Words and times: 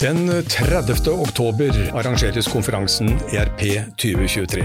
Den 0.00 0.26
30. 0.42 1.08
oktober 1.08 1.70
arrangeres 1.94 2.48
konferansen 2.48 3.08
ERP 3.08 3.60
2023. 3.96 4.64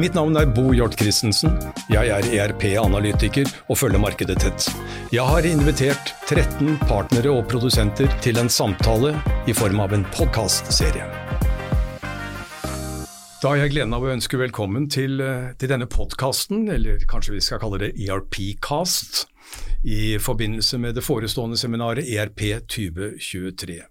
Mitt 0.00 0.14
navn 0.16 0.38
er 0.40 0.46
Bo 0.48 0.70
Hjort 0.72 0.96
Christensen. 0.96 1.52
Jeg 1.92 2.08
er 2.08 2.24
ERP-analytiker 2.24 3.44
og 3.68 3.76
følger 3.76 4.00
markedet 4.00 4.38
tett. 4.40 4.70
Jeg 5.12 5.26
har 5.28 5.44
invitert 5.44 6.14
13 6.24 6.78
partnere 6.88 7.28
og 7.28 7.44
produsenter 7.52 8.08
til 8.24 8.40
en 8.40 8.48
samtale 8.48 9.12
i 9.44 9.52
form 9.52 9.84
av 9.84 9.92
en 9.92 10.06
podkastserie. 10.16 11.04
Da 12.00 13.52
har 13.52 13.60
jeg 13.60 13.76
gleden 13.76 13.92
av 13.92 14.08
å 14.08 14.14
ønske 14.16 14.40
velkommen 14.40 14.88
til, 14.88 15.20
eh, 15.20 15.52
til 15.60 15.68
denne 15.68 15.92
podkasten, 15.92 16.70
eller 16.72 17.04
kanskje 17.04 17.36
vi 17.36 17.44
skal 17.44 17.60
kalle 17.60 17.84
det 17.84 17.94
ERP-cast, 18.00 19.26
i 19.84 20.16
forbindelse 20.16 20.80
med 20.80 20.94
det 20.94 21.04
forestående 21.04 21.60
seminaret 21.60 22.08
ERP 22.08 22.64
2023. 22.66 23.82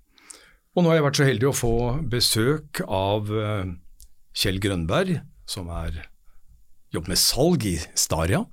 Og 0.78 0.84
nå 0.86 0.92
har 0.92 1.00
jeg 1.00 1.06
vært 1.08 1.20
så 1.20 1.28
heldig 1.28 1.48
å 1.50 1.58
få 1.58 1.76
besøk 2.12 2.82
av 2.86 3.30
eh, 3.34 3.72
Kjell 4.38 4.60
Grønberg, 4.62 5.16
som 5.50 5.70
er 5.74 6.04
jobber 6.94 7.14
med 7.14 7.22
salg 7.22 7.66
i 7.70 7.76
Staria, 7.98 8.44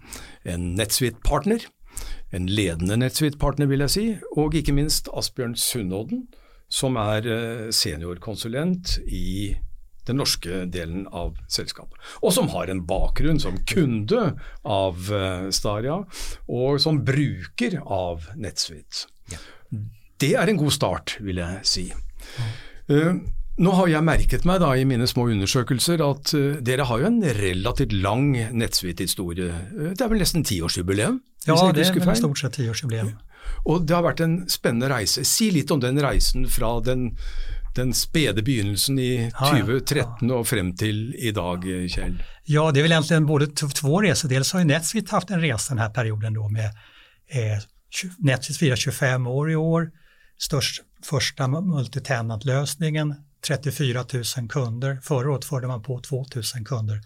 en 0.48 0.72
Netsuite-partner. 0.78 1.66
En 2.34 2.48
ledende 2.48 2.98
Netsuite-partner, 3.00 3.68
vil 3.68 3.84
jeg 3.84 3.92
si. 3.92 4.06
Og 4.36 4.56
ikke 4.56 4.74
minst 4.76 5.10
Asbjørn 5.12 5.56
Sundodden, 5.60 6.26
som 6.72 6.96
er 7.00 7.28
eh, 7.28 7.68
seniorkonsulent 7.72 8.96
i 9.06 9.54
den 10.06 10.20
norske 10.20 10.64
delen 10.70 11.04
av 11.10 11.36
selskapet. 11.52 11.98
Og 12.22 12.32
som 12.32 12.48
har 12.54 12.70
en 12.70 12.84
bakgrunn 12.88 13.40
som 13.42 13.58
kunde 13.68 14.32
av 14.62 15.12
eh, 15.12 15.48
Staria, 15.54 16.00
og 16.48 16.80
som 16.82 17.04
bruker 17.04 17.80
av 17.84 18.30
Netsuite. 18.40 19.10
Ja. 19.32 19.42
Det 20.20 20.32
er 20.34 20.48
en 20.48 20.60
god 20.60 20.72
start, 20.72 21.16
vil 21.20 21.40
jeg 21.42 21.64
si. 21.68 21.86
Uh, 22.88 23.18
nå 23.56 23.72
har 23.78 23.90
jeg 23.90 24.04
merket 24.04 24.46
meg 24.48 24.60
da 24.62 24.70
i 24.76 24.86
mine 24.88 25.08
små 25.08 25.26
undersøkelser 25.32 26.02
at 26.04 26.32
uh, 26.36 26.58
dere 26.64 26.86
har 26.88 27.02
jo 27.02 27.10
en 27.10 27.20
relativt 27.38 27.92
lang 27.92 28.30
nettsuite-historie. 28.56 29.50
Uh, 29.74 29.90
det 29.92 30.00
er 30.00 30.12
vel 30.12 30.22
nesten 30.24 30.46
tiårsjubileum? 30.46 31.20
Ja, 31.46 31.58
det 31.72 31.84
er 31.86 31.98
vel 32.00 32.18
stort 32.18 32.40
sett 32.40 32.56
tiårsjubileum. 32.58 33.12
Og 33.66 33.84
det 33.86 33.94
har 33.94 34.06
vært 34.06 34.22
en 34.24 34.40
spennende 34.50 34.88
reise. 34.90 35.24
Si 35.26 35.50
litt 35.54 35.70
om 35.70 35.82
den 35.82 36.00
reisen 36.02 36.48
fra 36.50 36.72
den, 36.84 37.10
den 37.76 37.92
spede 37.94 38.42
begynnelsen 38.46 38.98
i 38.98 39.10
2013 39.36 40.00
ja, 40.00 40.06
ja. 40.32 40.40
og 40.40 40.48
frem 40.48 40.72
til 40.78 41.12
i 41.14 41.32
dag, 41.34 41.66
Kjell. 41.92 42.18
Ja, 42.50 42.68
det 42.70 42.80
er 42.80 42.88
vel 42.88 42.96
egentlig 42.96 43.20
både 43.28 43.50
to 43.54 44.00
reser. 44.02 44.30
Dels 44.32 44.52
har 44.54 44.64
jo 44.64 44.70
Netsuite 44.70 45.14
hatt 45.14 45.30
en 45.34 45.42
reise 45.42 45.74
denne 45.74 45.88
perioden 45.94 46.38
da, 46.38 46.48
med 46.50 46.82
eh, 47.28 47.62
Netsuite 48.26 48.58
firer 48.60 48.82
25 48.82 49.30
år 49.30 49.52
i 49.54 49.58
år. 49.60 49.88
Størst 50.38 50.82
första 51.04 51.48
multitenantlösningen, 51.48 53.14
34 53.46 54.04
000 54.38 54.48
kunder. 54.48 54.98
Förra 55.02 55.30
året 55.30 55.44
förde 55.44 55.66
man 55.66 55.82
på 55.82 56.00
2 56.00 56.24
000 56.34 56.64
kunder. 56.64 57.00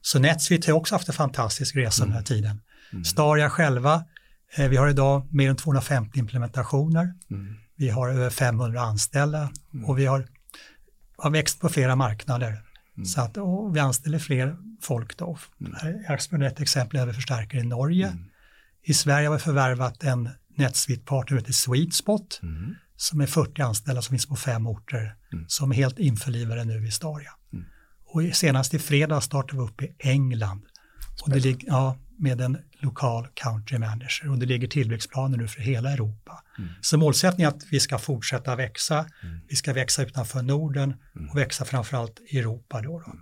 Så 0.00 0.18
NetSuite 0.18 0.72
har 0.72 0.78
också 0.78 0.94
haft 0.94 1.08
en 1.08 1.14
fantastisk 1.14 1.76
resa 1.76 2.02
mm. 2.02 2.10
den 2.10 2.18
här 2.18 2.24
tiden. 2.24 2.60
Mm. 2.92 3.04
Staria 3.04 3.50
själva, 3.50 4.04
eh, 4.56 4.68
vi 4.68 4.76
har 4.76 4.88
idag 4.88 5.28
mer 5.30 5.50
än 5.50 5.56
250 5.56 6.18
implementationer. 6.18 7.14
Mm. 7.30 7.56
Vi 7.76 7.88
har 7.88 8.08
över 8.08 8.30
500 8.30 8.80
anställda 8.80 9.50
mm. 9.74 9.84
och 9.84 9.98
vi 9.98 10.06
har, 10.06 10.26
har 11.16 11.30
växt 11.30 11.60
på 11.60 11.68
flera 11.68 11.96
marknader. 11.96 12.48
Mm. 12.96 13.06
Så 13.06 13.20
att, 13.20 13.36
vi 13.74 13.80
anställer 13.80 14.18
fler 14.18 14.56
folk 14.82 15.16
då. 15.16 15.38
Mm. 15.60 15.74
Jag 16.08 16.46
ett 16.46 16.60
exempel 16.60 16.98
där 16.98 17.06
vi 17.06 17.12
förstärker 17.12 17.58
i 17.58 17.62
Norge. 17.62 18.06
Mm. 18.06 18.24
I 18.82 18.94
Sverige 18.94 19.28
har 19.28 19.34
vi 19.34 19.40
förvärvat 19.40 20.04
en 20.04 20.28
NetSuite-partner 20.58 21.28
som 21.28 21.36
heter 21.36 21.52
SweetSpot. 21.52 22.40
Mm 22.42 22.74
som 22.96 23.20
är 23.20 23.26
40 23.26 23.62
anställda 23.62 24.02
som 24.02 24.12
finns 24.12 24.26
på 24.26 24.36
fem 24.36 24.66
orter 24.66 25.14
mm. 25.32 25.44
som 25.48 25.70
är 25.70 25.76
helt 25.76 25.98
införlivade 25.98 26.64
nu 26.64 26.86
i 26.86 26.90
Staria. 26.90 27.32
Mm. 27.52 27.64
Och 28.04 28.36
senast 28.36 28.74
i 28.74 28.78
fredag 28.78 29.20
startade 29.20 29.62
vi 29.62 29.68
upp 29.68 29.82
i 29.82 29.94
England 29.98 30.62
och 31.22 31.30
det 31.30 31.38
lig- 31.38 31.64
ja, 31.66 31.98
med 32.18 32.40
en 32.40 32.58
lokal 32.80 33.28
country 33.34 33.78
manager 33.78 34.30
och 34.30 34.38
det 34.38 34.46
ligger 34.46 34.68
tillväxtplaner 34.68 35.38
nu 35.38 35.48
för 35.48 35.60
hela 35.60 35.92
Europa. 35.92 36.42
Mm. 36.58 36.70
Så 36.80 36.98
målsättningen 36.98 37.52
är 37.52 37.56
att 37.56 37.64
vi 37.70 37.80
ska 37.80 37.98
fortsätta 37.98 38.56
växa, 38.56 39.06
mm. 39.22 39.40
vi 39.48 39.56
ska 39.56 39.72
växa 39.72 40.02
utanför 40.02 40.42
Norden 40.42 40.94
mm. 41.16 41.30
och 41.30 41.36
växa 41.36 41.64
framförallt 41.64 42.20
i 42.28 42.38
Europa. 42.38 42.82
Då, 42.82 43.00
då. 43.00 43.12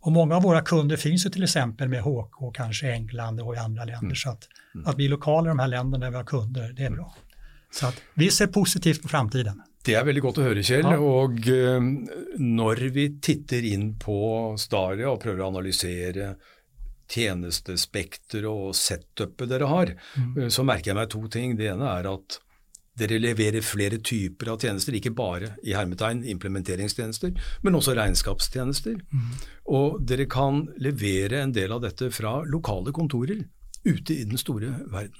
Och 0.00 0.12
många 0.12 0.36
av 0.36 0.42
våra 0.42 0.60
kunder 0.60 0.96
finns 0.96 1.26
ju 1.26 1.30
till 1.30 1.42
exempel 1.42 1.88
med 1.88 2.02
HK, 2.02 2.54
kanske 2.54 2.86
i 2.86 2.90
England 2.90 3.40
och 3.40 3.54
i 3.54 3.58
andra 3.58 3.84
länder. 3.84 4.04
Mm. 4.04 4.16
Så 4.16 4.30
att, 4.30 4.48
att 4.84 4.98
vi 4.98 5.04
är 5.04 5.08
lokala 5.08 5.48
i 5.48 5.48
de 5.48 5.58
här 5.58 5.68
länderna 5.68 6.04
där 6.04 6.10
vi 6.10 6.16
har 6.16 6.24
kunder, 6.24 6.72
det 6.76 6.84
är 6.84 6.90
bra. 6.90 7.14
Så 7.70 7.86
att 7.86 8.02
vi 8.14 8.30
ser 8.30 8.46
positivt 8.46 9.02
på 9.02 9.08
framtiden. 9.08 9.62
Det 9.84 9.94
er 9.96 10.04
veldig 10.04 10.20
godt 10.20 10.38
å 10.42 10.44
høre, 10.44 10.62
Kjell. 10.64 10.84
Ja. 10.84 10.98
Og 11.00 11.46
uh, 11.48 11.80
når 12.36 12.82
vi 12.92 13.06
titter 13.24 13.64
inn 13.64 13.94
på 14.00 14.18
Staria 14.60 15.08
og 15.08 15.22
prøver 15.22 15.40
å 15.40 15.48
analysere 15.48 16.34
tjenestespekteret 17.10 18.50
og 18.50 18.76
setupet 18.76 19.48
dere 19.48 19.70
har, 19.70 19.94
mm. 20.20 20.34
uh, 20.36 20.48
så 20.52 20.66
merker 20.68 20.92
jeg 20.92 20.98
meg 21.00 21.08
to 21.14 21.22
ting. 21.32 21.56
Det 21.56 21.70
ene 21.72 21.88
er 21.94 22.10
at 22.12 22.40
dere 23.00 23.20
leverer 23.20 23.64
flere 23.64 23.98
typer 24.04 24.52
av 24.52 24.60
tjenester, 24.62 24.96
ikke 24.96 25.14
bare 25.16 25.54
i 25.66 25.74
hermetegn 25.76 26.22
implementeringstjenester, 26.34 27.32
men 27.64 27.78
også 27.78 27.96
regnskapstjenester. 27.98 29.00
Mm. 29.00 29.32
Og 29.72 29.98
dere 30.06 30.28
kan 30.30 30.66
levere 30.82 31.42
en 31.44 31.54
del 31.56 31.72
av 31.76 31.82
dette 31.86 32.10
fra 32.14 32.40
lokale 32.44 32.94
kontorer 32.96 33.42
ute 33.84 34.14
i 34.14 34.24
den 34.28 34.40
store 34.40 34.74
verden. 34.92 35.16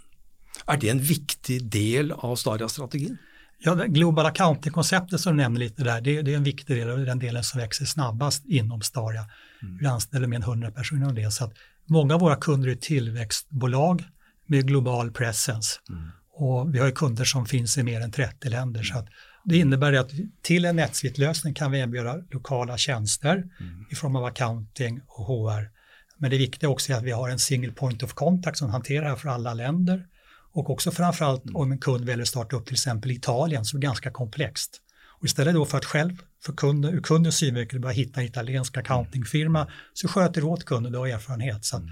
Er 0.68 0.78
det 0.80 0.91
en 0.92 1.00
viktig 1.00 1.60
del 1.72 2.12
av 2.12 2.36
Staria-strategien? 2.36 3.18
Ja, 3.62 3.74
Global 3.74 4.26
accounting-konseptet 4.26 5.20
som 5.20 5.36
du 5.36 5.42
nämner 5.42 5.60
lite 5.60 5.84
där, 5.84 6.00
det, 6.00 6.22
det, 6.22 6.32
är 6.32 6.36
en 6.36 6.44
viktig 6.44 6.76
del 6.76 6.91
av 6.91 6.98
den 6.98 7.18
delen 7.18 7.44
som 7.44 7.60
växer 7.60 7.84
snabbast 7.84 8.47
inom 8.47 8.80
Staria. 8.80 9.26
Mm. 9.62 9.78
Vi 9.78 9.86
anställer 9.86 10.26
mer 10.26 10.36
än 10.36 10.42
100 10.42 10.70
personer 10.70 11.08
om 11.08 11.14
det. 11.14 11.30
Så 11.30 11.44
att 11.44 11.52
många 11.86 12.14
av 12.14 12.20
våra 12.20 12.36
kunder 12.36 12.68
är 12.68 12.74
tillväxtbolag 12.74 14.04
med 14.47 14.66
global 14.66 15.10
presence. 15.10 15.80
Mm. 15.88 16.10
Och 16.40 16.74
vi 16.74 16.78
har 16.78 16.90
kunder 16.90 17.24
som 17.24 17.46
finns 17.46 17.78
i 17.78 17.82
mer 17.82 18.00
än 18.00 18.10
30 18.10 18.48
länder. 18.48 18.82
Så 18.82 19.06
det 19.44 19.56
innebär 19.56 19.92
att 19.92 20.10
till 20.42 20.64
en 20.64 20.76
NetSuite-lösning 20.76 21.54
kan 21.54 21.70
vi 21.70 21.78
erbjuda 21.78 22.16
lokala 22.30 22.78
tjänster 22.78 23.32
mm. 23.32 23.86
i 23.90 23.94
form 23.94 24.16
av 24.16 24.24
accounting 24.24 25.00
och 25.06 25.24
HR. 25.24 25.70
Men 26.18 26.30
det 26.30 26.38
viktiga 26.38 26.70
också 26.70 26.92
är 26.92 26.96
att 26.96 27.02
vi 27.02 27.10
har 27.10 27.28
en 27.28 27.38
single 27.38 27.72
point 27.72 28.02
of 28.02 28.12
contact 28.12 28.58
som 28.58 28.70
hanterar 28.70 29.02
det 29.02 29.08
här 29.08 29.16
för 29.16 29.28
alla 29.28 29.54
länder 29.54 30.06
och 30.52 30.70
också 30.70 30.90
framförallt 30.90 31.44
mm. 31.44 31.56
om 31.56 31.72
en 31.72 31.78
kund 31.78 32.04
väljer 32.04 32.22
att 32.22 32.28
starta 32.28 32.56
upp 32.56 32.66
till 32.66 32.74
exempel 32.74 33.10
Italien 33.10 33.64
som 33.64 33.76
är 33.76 33.82
ganska 33.82 34.10
komplext. 34.10 34.80
Och 35.18 35.26
istället 35.26 35.54
då 35.54 35.64
för 35.64 35.78
att 35.78 35.84
själv, 35.84 36.22
för 36.44 36.52
kunden, 36.52 36.94
ur 36.94 37.00
kundens 37.00 37.36
synvinkel, 37.36 37.80
börja 37.80 37.94
hitta 37.94 38.20
en 38.20 38.26
italiensk 38.26 38.76
accountingfirma 38.76 39.68
så 39.92 40.08
sköter 40.08 40.40
du 40.40 40.46
åt 40.46 40.64
kunden, 40.64 40.92
du 40.92 40.98
har 40.98 41.06
erfarenhet. 41.06 41.64
Så 41.64 41.76
mm. 41.76 41.90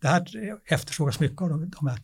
Det 0.00 0.08
här 0.08 0.26
efterfrågas 0.66 1.20
mycket 1.20 1.42
av 1.42 1.48
de, 1.48 1.70
de 1.70 1.86
här 1.86 1.96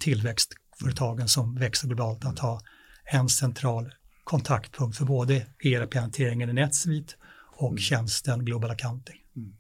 tillväxtföretagen 0.77 1.29
som 1.29 1.55
växer 1.55 1.89
globalt 1.89 2.25
att 2.25 2.39
ha 2.39 2.61
en 3.05 3.29
central 3.29 3.95
kontaktpunkt 4.25 4.99
för 4.99 5.05
både 5.05 5.47
ERP-hanteringen 5.65 6.51
i 6.51 6.53
NetSuite 6.53 7.15
och 7.59 7.79
tjenesten 7.79 7.79
tjänsten 7.79 8.45
Global 8.45 8.71
Accounting. 8.71 9.23
Mm. 9.37 9.53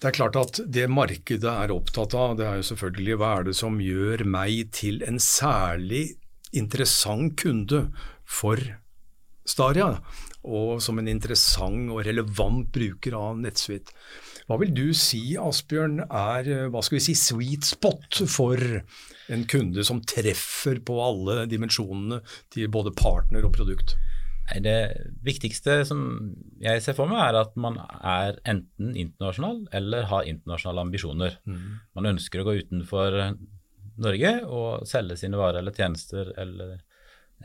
Det 0.00 0.08
er 0.08 0.12
klart 0.12 0.36
at 0.36 0.60
det 0.66 0.88
markedet 0.90 1.46
er 1.46 1.70
opptatt 1.70 2.14
av, 2.14 2.36
det 2.36 2.46
er 2.46 2.56
jo 2.58 2.66
selvfølgelig 2.72 3.18
hva 3.20 3.28
er 3.38 3.44
det 3.46 3.54
som 3.54 3.78
gjør 3.80 4.24
meg 4.26 4.72
til 4.74 5.02
en 5.06 5.20
særlig 5.22 6.16
interessant 6.52 7.36
kunde 7.38 7.92
for 8.26 8.58
Staria, 9.46 10.02
og 10.42 10.82
som 10.82 10.98
en 10.98 11.08
interessant 11.08 11.90
og 11.90 12.02
relevant 12.04 12.66
bruker 12.74 13.14
av 13.14 13.38
Netsuite. 13.38 13.94
Hva 14.48 14.58
vil 14.60 14.72
du 14.74 14.86
si, 14.96 15.36
Asbjørn, 15.38 16.00
er 16.08 16.70
hva 16.72 16.82
skal 16.84 16.98
vi 16.98 17.04
si, 17.04 17.14
sweet 17.18 17.66
spot 17.68 18.22
for 18.30 18.58
en 19.32 19.44
kunde 19.50 19.84
som 19.86 20.02
treffer 20.02 20.82
på 20.84 20.98
alle 21.02 21.44
dimensjonene 21.50 22.20
til 22.52 22.72
både 22.72 22.94
partner 22.98 23.46
og 23.46 23.54
produkt? 23.56 23.96
Det 24.52 24.78
viktigste 25.24 25.78
som 25.88 26.02
jeg 26.60 26.82
ser 26.84 26.96
for 26.98 27.08
meg, 27.08 27.22
er 27.24 27.38
at 27.44 27.54
man 27.56 27.78
er 27.78 28.40
enten 28.48 28.96
internasjonal 28.98 29.62
eller 29.78 30.08
har 30.10 30.28
internasjonale 30.28 30.84
ambisjoner. 30.88 31.38
Mm. 31.46 31.68
Man 31.96 32.10
ønsker 32.10 32.42
å 32.42 32.48
gå 32.50 32.58
utenfor 32.64 33.18
Norge 34.02 34.32
og 34.48 34.88
selge 34.88 35.18
sine 35.20 35.38
varer 35.40 35.62
eller 35.62 35.76
tjenester 35.76 36.32
eller 36.40 36.74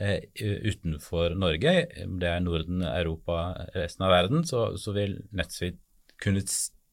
eh, 0.02 0.26
utenfor 0.42 1.38
Norge. 1.38 1.76
Det 1.94 2.32
er 2.32 2.44
Norden, 2.44 2.82
Europa, 2.90 3.68
resten 3.78 4.08
av 4.08 4.16
verden, 4.16 4.48
så, 4.48 4.72
så 4.80 4.96
vil 4.98 5.20
NetSuite 5.38 5.80
kunne 6.18 6.42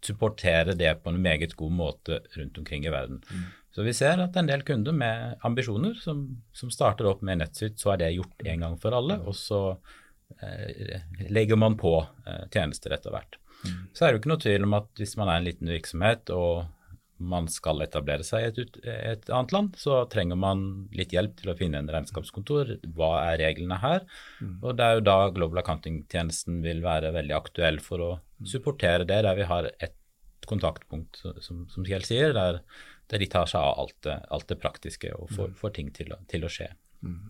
supportere 0.07 0.77
det 0.79 0.93
på 1.03 1.13
en 1.13 1.21
meget 1.23 1.57
god 1.57 1.73
måte 1.73 2.21
rundt 2.37 2.59
omkring 2.59 2.87
i 2.87 2.93
verden. 2.93 3.23
Mm. 3.31 3.45
Så 3.75 3.83
vi 3.83 3.95
ser 3.97 4.21
at 4.23 4.37
en 4.39 4.47
del 4.47 4.63
kunder 4.63 4.95
med 4.95 5.39
ambisjoner 5.43 5.97
som, 5.99 6.27
som 6.55 6.71
starter 6.71 7.09
opp 7.11 7.25
med 7.27 7.41
NetSuite, 7.41 7.81
så 7.81 7.95
er 7.95 8.05
det 8.05 8.13
gjort 8.15 8.45
en 8.47 8.67
gang 8.67 8.77
for 8.81 8.95
alle. 8.95 9.19
og 9.27 9.35
så 9.35 9.63
eh, 10.39 11.01
legger 11.31 11.59
man 11.59 11.79
på 11.81 11.97
eh, 12.27 12.45
tjenester 12.55 12.95
etter 12.95 13.15
hvert. 13.15 13.41
Mm. 13.65 13.81
Så 13.93 14.05
er 14.05 14.09
det 14.09 14.17
jo 14.17 14.23
ikke 14.23 14.33
noe 14.35 14.45
tvil 14.45 14.69
om 14.69 14.79
at 14.79 14.89
hvis 15.01 15.17
man 15.19 15.31
er 15.31 15.41
en 15.41 15.49
liten 15.49 15.73
virksomhet 15.73 16.31
og 16.35 16.67
man 17.23 17.47
skal 17.53 17.83
etablere 17.85 18.25
seg 18.27 18.45
i 18.45 18.63
et, 18.65 18.79
et, 18.85 19.29
annet 19.31 19.53
land, 19.55 19.77
så 19.79 20.01
trenger 20.11 20.39
man 20.41 20.65
litt 20.97 21.15
hjelp 21.15 21.37
til 21.39 21.53
å 21.53 21.57
finne 21.59 21.79
en 21.81 21.91
regnskapskontor. 21.91 22.75
Hva 22.97 23.13
er 23.31 23.41
reglene 23.45 23.79
her? 23.83 24.07
Mm. 24.41 24.57
Og 24.63 24.79
Det 24.79 24.87
er 24.87 24.99
jo 24.99 25.05
da 25.07 25.19
Global 25.37 25.63
Accounting-tjenesten 25.63 26.59
vil 26.65 26.83
være 26.85 27.15
veldig 27.15 27.37
aktuell 27.37 27.79
for 27.85 28.03
å 28.03 28.11
mm. 28.17 28.49
supportere 28.51 29.07
det, 29.07 29.21
der 29.27 29.39
vi 29.39 29.47
har 29.51 29.71
et 29.79 29.97
kontaktpunkt, 30.49 31.23
som, 31.41 31.65
som 31.71 31.87
Kjell 31.87 32.05
sier, 32.05 32.35
der, 32.37 32.61
der, 33.09 33.23
de 33.23 33.31
tar 33.31 33.49
seg 33.49 33.63
av 33.63 33.85
alt 33.85 33.97
det, 34.05 34.19
alt 34.35 34.51
det 34.51 34.61
praktiske 34.61 35.15
og 35.17 35.31
får, 35.33 35.55
mm. 35.55 35.59
får 35.63 35.77
ting 35.79 35.95
til 35.97 36.13
til 36.31 36.45
å 36.45 36.53
skje. 36.53 36.69
Mm. 37.05 37.21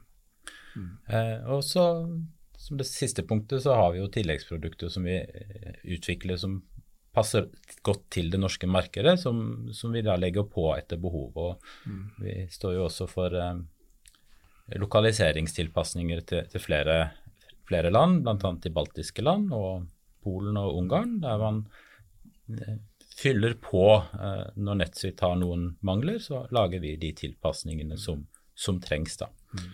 Mm. 0.75 0.91
Eh, 1.07 1.51
og 1.55 1.63
så, 1.67 1.85
som 2.59 2.81
det 2.81 2.89
siste 2.89 3.23
punktet, 3.27 3.63
så 3.63 3.77
har 3.79 3.93
vi 3.95 4.03
jo 4.03 4.11
tilleggsprodukter 4.11 4.91
som 4.91 5.07
vi 5.07 5.21
eh, 5.21 5.77
utvikler 5.95 6.41
som 6.41 6.63
passer 7.15 7.49
godt 7.87 8.09
til 8.17 8.31
det 8.33 8.41
norske 8.43 8.69
markedet, 8.71 9.17
som, 9.23 9.69
som 9.73 9.95
vi 9.95 10.03
da 10.05 10.17
legger 10.19 10.47
på 10.51 10.69
etter 10.75 11.01
behov. 11.01 11.31
Og 11.35 11.69
mm. 11.87 12.05
Vi 12.25 12.37
står 12.53 12.77
jo 12.79 12.87
også 12.89 13.07
for 13.11 13.37
eh, 13.39 13.61
lokaliseringstilpasninger 14.81 16.25
til, 16.29 16.49
til 16.51 16.63
flere, 16.63 16.99
flere, 17.69 17.93
land, 17.95 18.23
bl.a. 18.25 18.55
de 18.61 18.75
baltiske 18.75 19.25
land 19.25 19.53
og 19.55 19.87
Polen 20.25 20.57
og 20.57 20.79
Ungarn, 20.81 21.19
der 21.23 21.39
man 21.41 21.63
eh, 22.49 22.77
fyller 23.15 23.55
på 23.63 23.87
eh, 23.97 24.47
når 24.57 24.81
Netsuite 24.83 25.27
har 25.27 25.39
noen 25.41 25.75
mangler, 25.87 26.19
så 26.23 26.47
lager 26.55 26.83
vi 26.83 26.97
de 27.01 27.13
tilpasningene 27.17 27.99
som, 28.01 28.27
som 28.55 28.81
trengs. 28.83 29.19
da. 29.21 29.31
Mm. 29.55 29.73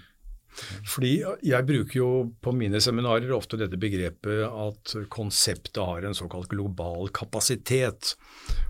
Fordi 0.88 1.12
Jeg 1.47 1.67
bruker 1.67 1.97
jo 1.97 2.11
på 2.43 2.52
mine 2.56 2.81
seminarer 2.82 3.32
ofte 3.37 3.58
dette 3.61 3.79
begrepet 3.81 4.43
at 4.49 4.94
konseptet 5.12 5.81
har 5.82 6.05
en 6.05 6.17
såkalt 6.17 6.50
global 6.50 7.08
kapasitet. 7.14 8.14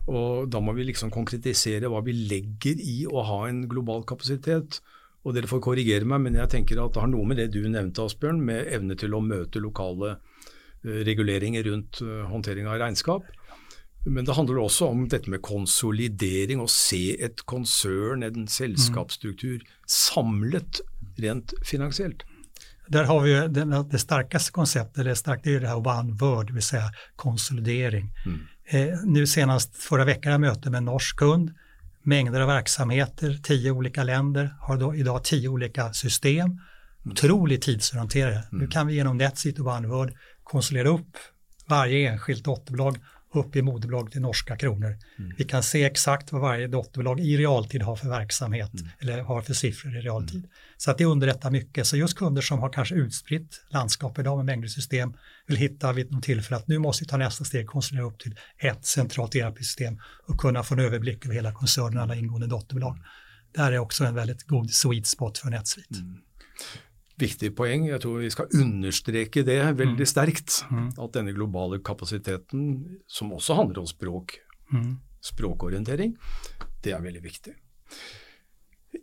Og 0.06 0.50
Da 0.50 0.60
må 0.60 0.74
vi 0.76 0.86
liksom 0.88 1.10
konkretisere 1.10 1.90
hva 1.90 2.02
vi 2.04 2.12
legger 2.12 2.80
i 2.80 3.04
å 3.06 3.24
ha 3.26 3.42
en 3.48 3.66
global 3.68 4.04
kapasitet. 4.04 4.80
Og 5.24 5.34
Dere 5.36 5.50
får 5.50 5.60
korrigere 5.60 6.08
meg, 6.08 6.22
men 6.24 6.38
jeg 6.38 6.52
tenker 6.52 6.80
at 6.80 6.94
det 6.94 7.02
har 7.02 7.10
noe 7.10 7.26
med 7.28 7.36
det 7.36 7.50
du 7.52 7.60
nevnte, 7.68 8.06
Asbjørn, 8.06 8.40
med 8.40 8.70
evne 8.72 8.96
til 8.96 9.12
å 9.12 9.20
møte 9.20 9.60
lokale 9.60 10.14
uh, 10.16 11.00
reguleringer 11.04 11.66
rundt 11.68 12.00
uh, 12.00 12.24
håndtering 12.30 12.70
av 12.70 12.80
regnskap. 12.80 13.28
Men 14.04 14.24
det 14.24 14.32
handler 14.32 14.62
også 14.62 14.88
om 14.88 15.08
dette 15.12 15.30
med 15.30 15.42
konsolidering, 15.44 16.60
å 16.60 16.68
se 16.70 17.16
et 17.20 17.42
konsern, 17.44 18.22
en 18.24 18.48
selskapsstruktur, 18.48 19.60
samlet 19.86 20.80
rent 21.20 21.52
finansiellt. 21.66 22.24
Der 22.90 23.04
har 23.04 23.20
vi 23.22 23.32
det, 23.48 23.64
det 23.90 23.98
starkaste 23.98 24.52
konceptet, 24.52 25.04
det, 25.04 25.16
starkt, 25.16 25.44
det 25.44 25.54
är 25.54 25.60
det 25.60 25.68
här 25.68 25.86
one 25.86 26.12
word, 26.12 26.46
det 26.46 26.52
vill 26.52 26.62
säga 26.62 26.92
konsolidering. 27.16 28.12
Mm. 28.26 28.40
Eh, 28.66 28.98
nu 29.04 29.26
senast 29.26 29.76
förra 29.76 30.04
veckan 30.04 30.32
jag 30.32 30.40
möte 30.40 30.70
med 30.70 30.78
en 30.78 30.84
norsk 30.84 31.16
kund, 31.16 31.54
mängder 32.02 32.40
av 32.40 32.48
verksamheter, 32.48 33.38
tio 33.42 33.70
olika 33.70 34.04
länder, 34.04 34.54
har 34.60 34.76
då 34.76 34.94
idag 34.94 35.24
tio 35.24 35.48
olika 35.48 35.92
system. 35.92 36.46
Mm. 36.46 36.60
Otroligt 37.12 37.62
tidsorienterade. 37.62 38.44
Mm. 38.52 38.64
Nu 38.64 38.66
kan 38.66 38.86
vi 38.86 38.94
genom 38.94 39.20
og 39.20 39.66
och 39.66 39.76
OneWord 39.76 40.12
konsolidera 40.42 40.88
upp 40.88 41.16
varje 41.66 42.10
enskilt 42.10 42.44
dotterbolag 42.44 42.96
upp 43.34 43.56
i 43.56 43.62
moderbolag 43.62 44.16
i 44.16 44.20
norska 44.20 44.56
kronor. 44.56 44.98
Mm. 45.18 45.32
Vi 45.38 45.44
kan 45.44 45.62
se 45.62 45.84
exakt 45.84 46.32
vad 46.32 46.40
varje 46.40 46.66
dotterbolag 46.66 47.20
i 47.20 47.36
realtid 47.36 47.82
har 47.82 47.96
för 47.96 48.08
verksamhet 48.08 48.74
mm. 48.74 48.88
eller 48.98 49.22
har 49.22 49.42
för 49.42 49.54
siffror 49.54 49.96
i 49.96 50.00
realtid. 50.00 50.36
Mm. 50.36 50.50
Så 50.76 50.90
att 50.90 50.98
det 50.98 51.04
underlättar 51.04 51.50
mycket. 51.50 51.86
Så 51.86 51.96
just 51.96 52.16
kunder 52.16 52.42
som 52.42 52.58
har 52.58 52.72
kanske 52.72 52.94
utspritt 52.94 53.64
landskap 53.68 54.18
idag 54.18 54.36
med 54.36 54.46
mängder 54.46 54.68
system 54.68 55.12
vill 55.46 55.56
hitta 55.56 55.92
vid 55.92 56.12
något 56.12 56.22
tillfälle 56.22 56.56
att 56.56 56.68
nu 56.68 56.78
måste 56.78 57.04
vi 57.04 57.08
ta 57.08 57.16
nästa 57.16 57.44
steg, 57.44 57.66
konsolidera 57.66 58.06
upp 58.06 58.18
till 58.18 58.34
ett 58.58 58.84
centralt 58.84 59.34
ERP-system 59.34 59.98
och 60.26 60.40
kunna 60.40 60.62
få 60.62 60.74
en 60.74 60.80
överblick 60.80 61.24
över 61.24 61.34
hela 61.34 61.52
koncernen, 61.52 61.98
alla 61.98 62.14
ingående 62.14 62.46
dotterbolag. 62.46 62.98
Där 63.54 63.72
är 63.72 63.78
också 63.78 64.04
en 64.04 64.14
väldigt 64.14 64.42
god 64.42 64.70
sweet 64.70 65.06
spot 65.06 65.38
för 65.38 65.50
NetSuite. 65.50 65.94
Viktig 67.20 67.52
poeng. 67.56 67.86
Jeg 67.90 68.00
tror 68.02 68.22
vi 68.22 68.30
skal 68.32 68.48
understreke 68.56 69.44
det 69.46 69.58
veldig 69.76 70.06
mm. 70.06 70.08
sterkt. 70.08 70.62
Mm. 70.70 70.88
At 70.96 71.16
denne 71.18 71.34
globale 71.36 71.80
kapasiteten, 71.84 72.70
som 73.10 73.34
også 73.36 73.58
handler 73.58 73.82
om 73.82 73.90
språk, 73.90 74.38
mm. 74.72 74.94
språkorientering, 75.32 76.16
det 76.80 76.96
er 76.96 77.04
veldig 77.04 77.22
viktig. 77.24 77.54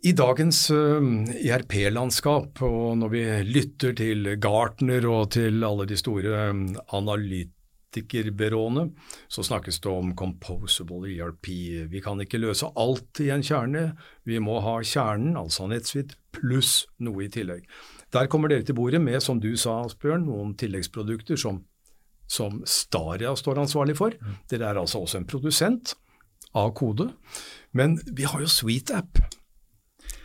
I 0.04 0.12
dagens 0.12 0.68
IRP-landskap, 0.70 2.60
og 2.66 2.98
når 3.00 3.08
vi 3.12 3.22
lytter 3.48 3.94
til 3.96 4.34
Gartner 4.42 5.06
og 5.08 5.30
til 5.38 5.64
alle 5.64 5.86
de 5.88 5.96
store 5.96 6.50
um, 6.52 6.76
analytikerbyråene, 6.94 8.84
så 9.32 9.42
snakkes 9.48 9.80
det 9.82 9.90
om 9.90 10.12
composable 10.18 11.08
ERP. 11.08 11.48
Vi 11.88 12.02
kan 12.04 12.20
ikke 12.20 12.42
løse 12.42 12.68
alt 12.76 13.20
i 13.24 13.30
en 13.32 13.42
kjerne, 13.42 13.96
vi 14.28 14.38
må 14.44 14.60
ha 14.66 14.76
kjernen, 14.84 15.38
altså 15.40 15.66
nettsvitt, 15.72 16.18
pluss 16.36 16.84
noe 17.00 17.24
i 17.24 17.32
tillegg. 17.32 17.64
Der 18.14 18.28
kommer 18.32 18.48
dere 18.48 18.64
til 18.64 18.76
bordet 18.78 19.00
med, 19.04 19.20
som 19.20 19.40
du 19.40 19.50
sa, 19.60 19.82
Asbjørn, 19.84 20.24
noen 20.28 20.54
tilleggsprodukter 20.58 21.36
som, 21.40 21.62
som 22.30 22.62
Staria 22.64 23.34
står 23.36 23.60
ansvarlig 23.64 23.98
for. 23.98 24.16
Mm. 24.16 24.38
Dere 24.50 24.70
er 24.70 24.80
altså 24.80 25.02
også 25.04 25.20
en 25.20 25.28
produsent 25.28 25.94
av 26.56 26.72
kode. 26.78 27.10
Men 27.76 27.98
vi 28.16 28.24
har 28.28 28.40
jo 28.40 28.48
SweetApp 28.48 29.20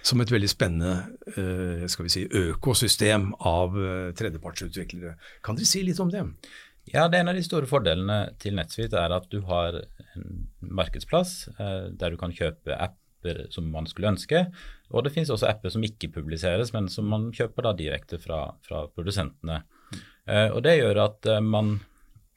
som 0.03 0.19
et 0.19 0.31
veldig 0.31 0.49
spennende 0.51 0.93
uh, 1.37 1.85
skal 1.91 2.07
vi 2.07 2.11
si, 2.11 2.23
økosystem 2.27 3.31
av 3.47 3.75
uh, 3.77 4.11
tredjepartsutviklere. 4.17 5.15
Kan 5.43 5.59
dere 5.59 5.69
si 5.69 5.83
litt 5.87 6.01
om 6.03 6.11
det? 6.11 6.25
Ja, 6.91 7.07
det 7.07 7.21
En 7.21 7.31
av 7.31 7.37
de 7.37 7.45
store 7.45 7.69
fordelene 7.69 8.33
til 8.43 8.57
NetSuite 8.57 8.99
er 8.99 9.15
at 9.15 9.29
du 9.31 9.39
har 9.47 9.79
en 9.79 10.43
markedsplass 10.59 11.47
uh, 11.55 11.91
der 11.95 12.11
du 12.11 12.19
kan 12.19 12.35
kjøpe 12.35 12.75
apper 12.75 13.45
som 13.53 13.69
man 13.71 13.87
skulle 13.87 14.11
ønske. 14.11 14.45
Og 14.93 15.05
det 15.05 15.13
finnes 15.15 15.31
også 15.33 15.49
apper 15.49 15.73
som 15.73 15.83
ikke 15.83 16.11
publiseres, 16.13 16.73
men 16.75 16.89
som 16.91 17.09
man 17.09 17.31
kjøper 17.33 17.65
da 17.65 17.73
direkte 17.77 18.19
fra, 18.21 18.45
fra 18.65 18.85
produsentene. 18.93 19.63
Mm. 19.93 20.03
og 20.55 20.59
det 20.65 20.77
gjør 20.77 20.97
at 21.03 21.27
uh, 21.29 21.41
man 21.43 21.75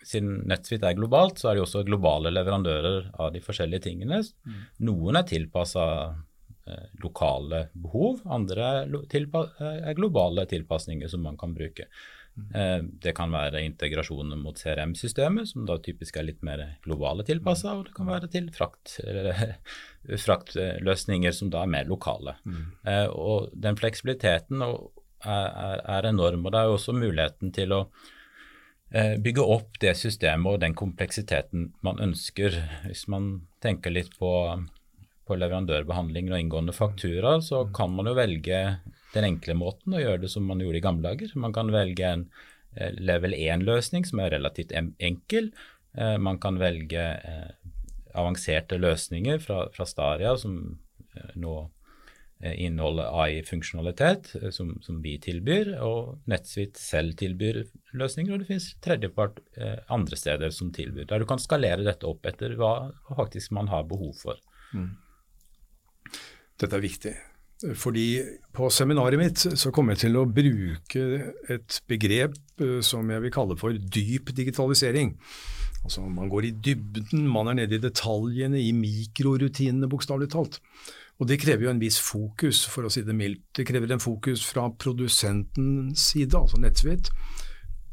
siden 0.06 0.42
NetSuite 0.46 0.86
er 0.88 0.98
globalt, 0.98 1.40
så 1.40 1.50
er 1.50 1.58
det 1.58 1.64
også 1.64 1.82
globale 1.86 2.30
leverandører 2.34 3.10
av 3.22 3.32
de 3.34 3.42
forskjellige 3.42 3.88
tingene. 3.88 4.20
Mm. 4.46 4.60
Noen 4.86 5.18
er 5.18 5.26
tilpassa 5.26 5.86
eh, 6.06 6.84
lokale 7.02 7.66
behov, 7.74 8.22
andre 8.38 8.68
er, 8.82 8.94
tilpa 9.10 9.46
er, 9.58 9.96
globale 9.98 10.46
tilpasninger 10.50 11.10
som 11.10 11.26
man 11.26 11.38
kan 11.40 11.56
bruke. 11.56 11.88
Eh, 12.36 12.82
det 13.02 13.14
kan 13.16 13.32
være 13.32 13.62
integrasjoner 13.64 14.36
mot 14.36 14.58
CRM-systemet, 14.60 15.48
som 15.52 15.64
da 15.68 15.78
typisk 15.82 16.18
er 16.18 16.28
litt 16.28 16.42
mer 16.44 16.62
globale 16.84 17.24
tilpassa, 17.26 17.72
og 17.78 17.86
det 17.88 17.94
kan 17.96 18.10
være 18.10 18.28
til 18.32 18.50
frakt, 18.54 18.98
fraktløsninger 20.26 21.32
som 21.36 21.52
da 21.52 21.64
er 21.64 21.72
mer 21.72 21.88
lokale. 21.88 22.36
Mm. 22.44 22.66
Eh, 22.92 23.06
og 23.08 23.48
den 23.56 23.80
fleksibiliteten 23.80 24.66
er, 24.66 25.80
er, 25.80 26.10
enorm, 26.12 26.44
og 26.44 26.52
det 26.52 26.60
er 26.60 26.68
jo 26.68 26.76
også 26.76 26.96
muligheten 26.96 27.54
til 27.56 27.72
å 27.72 27.82
eh, 28.92 29.16
bygge 29.16 29.48
opp 29.56 29.80
det 29.80 29.96
systemet 29.96 30.52
og 30.52 30.62
den 30.64 30.76
kompleksiteten 30.76 31.70
man 31.86 32.02
ønsker. 32.04 32.60
Hvis 32.84 33.06
man 33.12 33.46
tenker 33.64 33.96
litt 33.96 34.12
på, 34.20 34.30
på 35.24 35.40
leverandørbehandlinger 35.40 36.36
og 36.36 36.44
inngående 36.44 36.76
fakturaer, 36.76 37.40
så 37.40 37.64
mm. 37.64 37.74
kan 37.80 37.96
man 37.96 38.12
jo 38.12 38.16
velge 38.20 38.62
den 39.16 39.28
enkle 39.30 39.56
måten 39.58 39.96
å 39.96 40.02
gjøre 40.02 40.24
det 40.24 40.32
som 40.32 40.46
man 40.48 40.60
gjorde 40.62 40.80
i 40.80 40.84
gamle 40.84 41.10
dager. 41.10 41.32
Man 41.40 41.54
kan 41.56 41.72
velge 41.74 42.08
en 42.08 42.26
eh, 42.76 42.92
level 42.96 43.36
1-løsning 43.36 44.06
som 44.08 44.22
er 44.22 44.34
relativt 44.36 44.74
enkel. 44.76 45.52
Eh, 45.96 46.16
man 46.22 46.40
kan 46.42 46.60
velge 46.60 47.06
eh, 47.16 47.54
avanserte 48.16 48.80
løsninger 48.80 49.40
fra, 49.44 49.66
fra 49.74 49.88
Staria 49.88 50.36
som 50.40 50.60
nå 51.36 51.56
inneholder 52.36 53.14
AI-funksjonalitet, 53.16 54.26
som, 54.52 54.74
som, 54.84 54.98
vi 55.00 55.14
tilbyr, 55.24 55.70
og 55.80 56.18
Netsuite 56.28 56.76
selv 56.76 57.14
tilbyr 57.16 57.62
løsninger, 57.96 58.34
og 58.34 58.42
det 58.42 58.48
finnes 58.50 58.66
tredjepart 58.84 59.40
andre 59.88 60.18
steder 60.20 60.52
som 60.52 60.68
tilbyr, 60.76 61.06
der 61.08 61.24
du 61.24 61.26
kan 61.30 61.40
skalere 61.40 61.86
dette 61.86 62.04
opp 62.04 62.28
etter 62.28 62.52
hva 62.60 62.90
faktisk 63.08 63.54
man 63.56 63.72
har 63.72 63.88
behov 63.88 64.12
for. 64.20 64.42
Mm. 64.76 64.90
Dette 66.60 66.76
er 66.76 66.84
viktig. 66.84 67.14
Fordi 67.56 68.20
på 68.52 68.68
seminaret 68.68 69.16
mitt 69.16 69.40
så 69.40 69.70
kommer 69.72 69.94
jeg 69.94 70.06
til 70.06 70.18
å 70.20 70.26
bruke 70.28 71.04
et 71.52 71.78
begrep 71.88 72.36
eh, 72.60 72.80
som 72.84 73.08
jeg 73.08 73.24
vil 73.24 73.32
kalle 73.32 73.56
for 73.56 73.72
dyp 73.72 74.34
digitalisering. 74.36 75.14
Altså 75.86 76.02
Man 76.04 76.28
går 76.28 76.48
i 76.48 76.52
dybden, 76.66 77.24
man 77.30 77.48
er 77.48 77.62
nede 77.62 77.78
i 77.78 77.82
detaljene, 77.82 78.60
i 78.60 78.74
mikrorutinene, 78.76 79.88
bokstavelig 79.88 80.28
talt. 80.34 80.60
Og 81.16 81.30
det 81.30 81.38
krever 81.40 81.64
jo 81.64 81.72
en 81.72 81.80
viss 81.80 81.96
fokus, 82.02 82.64
for 82.68 82.84
å 82.84 82.92
si 82.92 83.00
det 83.06 83.16
mildt. 83.16 83.46
Det 83.56 83.64
krever 83.68 83.94
en 83.94 84.02
fokus 84.02 84.42
fra 84.44 84.66
produsentens 84.76 86.10
side, 86.10 86.36
altså 86.36 86.60
Nettsvitt. 86.60 87.08